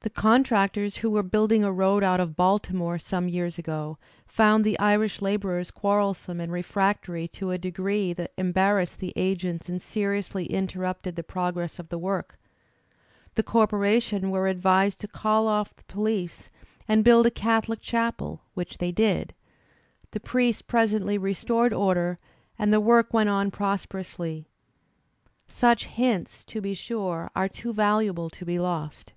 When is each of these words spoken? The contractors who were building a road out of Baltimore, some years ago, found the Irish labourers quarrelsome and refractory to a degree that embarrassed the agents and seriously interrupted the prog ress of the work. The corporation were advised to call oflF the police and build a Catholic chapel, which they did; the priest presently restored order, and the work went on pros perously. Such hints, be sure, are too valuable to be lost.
The 0.00 0.10
contractors 0.10 0.96
who 0.96 1.10
were 1.12 1.22
building 1.22 1.62
a 1.62 1.70
road 1.70 2.02
out 2.02 2.18
of 2.18 2.34
Baltimore, 2.34 2.98
some 2.98 3.28
years 3.28 3.56
ago, 3.56 3.96
found 4.26 4.64
the 4.64 4.76
Irish 4.80 5.22
labourers 5.22 5.70
quarrelsome 5.70 6.40
and 6.40 6.50
refractory 6.50 7.28
to 7.28 7.52
a 7.52 7.58
degree 7.58 8.12
that 8.14 8.32
embarrassed 8.36 8.98
the 8.98 9.12
agents 9.14 9.68
and 9.68 9.80
seriously 9.80 10.46
interrupted 10.46 11.14
the 11.14 11.22
prog 11.22 11.56
ress 11.56 11.78
of 11.78 11.88
the 11.90 11.98
work. 11.98 12.36
The 13.36 13.44
corporation 13.44 14.32
were 14.32 14.48
advised 14.48 14.98
to 15.02 15.06
call 15.06 15.46
oflF 15.46 15.68
the 15.76 15.84
police 15.84 16.50
and 16.88 17.04
build 17.04 17.26
a 17.26 17.30
Catholic 17.30 17.80
chapel, 17.80 18.42
which 18.54 18.78
they 18.78 18.90
did; 18.90 19.32
the 20.10 20.18
priest 20.18 20.66
presently 20.66 21.16
restored 21.16 21.72
order, 21.72 22.18
and 22.58 22.72
the 22.72 22.80
work 22.80 23.14
went 23.14 23.28
on 23.28 23.52
pros 23.52 23.86
perously. 23.86 24.46
Such 25.46 25.86
hints, 25.86 26.44
be 26.46 26.74
sure, 26.74 27.30
are 27.36 27.48
too 27.48 27.72
valuable 27.72 28.28
to 28.30 28.44
be 28.44 28.58
lost. 28.58 29.12